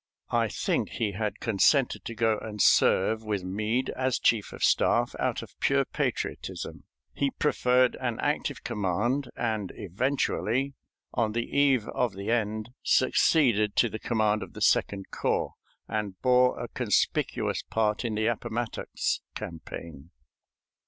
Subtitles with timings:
[0.31, 5.13] I think he had consented to go and serve with Meade as chief of staff
[5.19, 6.85] out of pure patriotism.
[7.13, 10.73] He preferred an active command, and eventually,
[11.13, 15.53] on the eve of the end, succeeded to the command of the Second Corps,
[15.87, 20.09] and bore a conspicuous part in the Appomattox campaign.